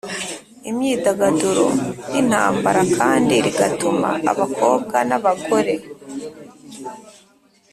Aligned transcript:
imyidagaduro 0.69 1.65
n'intambara 2.11 2.81
kandi 2.97 3.33
rigatuma 3.45 4.09
abakobwa 4.31 4.97
n'abagore 5.09 5.75